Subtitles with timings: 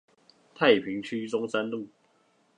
[0.55, 1.87] 太平區中山路